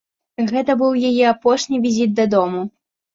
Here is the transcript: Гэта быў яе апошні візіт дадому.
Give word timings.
Гэта 0.53 0.75
быў 0.79 0.95
яе 1.09 1.27
апошні 1.33 1.81
візіт 1.83 2.15
дадому. 2.21 2.65